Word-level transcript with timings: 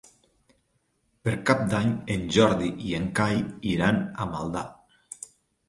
Per 1.27 1.33
Cap 1.49 1.61
d'Any 1.73 1.91
en 2.17 2.25
Jordi 2.37 2.71
i 2.87 2.97
en 3.03 3.07
Cai 3.21 3.39
iran 3.77 4.03
a 4.27 4.31
Maldà. 4.35 4.69